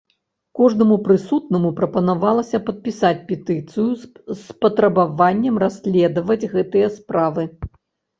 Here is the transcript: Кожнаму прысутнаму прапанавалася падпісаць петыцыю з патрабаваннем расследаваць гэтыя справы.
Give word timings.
Кожнаму 0.59 0.95
прысутнаму 1.07 1.69
прапанавалася 1.79 2.59
падпісаць 2.69 3.19
петыцыю 3.31 3.85
з 4.39 4.57
патрабаваннем 4.65 5.61
расследаваць 5.65 6.39
гэтыя 6.55 6.87
справы. 6.97 7.43